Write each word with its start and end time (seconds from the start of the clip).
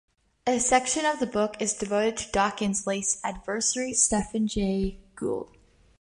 A 0.47 0.57
section 0.59 1.05
of 1.05 1.19
the 1.19 1.27
book 1.27 1.57
is 1.61 1.75
devoted 1.75 2.17
to 2.17 2.31
Dawkins' 2.31 2.87
late 2.87 3.17
adversary 3.23 3.93
Stephen 3.93 4.47
Jay 4.47 4.97
Gould. 5.13 5.55